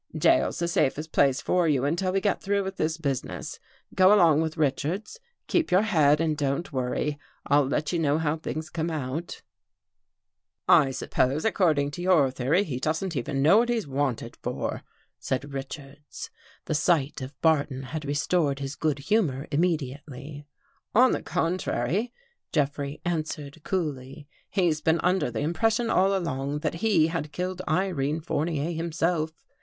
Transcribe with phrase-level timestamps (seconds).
[0.17, 3.59] "Jail's the safest place for you until we get through with this business.
[3.93, 5.19] Go along with Richards.
[5.45, 7.19] Keep your head and don't worry.
[7.45, 9.43] I'll let you know how things come out."
[10.67, 10.91] 267 THE GHOST GIRL" I
[11.29, 14.81] suppose, according to your theory, he doesn't even know what he's wanted for,"
[15.19, 16.31] said Richards.
[16.65, 20.47] The sight of Barton had restored his good humor immediately."
[20.95, 22.11] On the contrary,"
[22.51, 28.21] Jeffrey answered coolly," he's •been under the impression all along, that he had killed Irene
[28.21, 29.45] Fournier himself.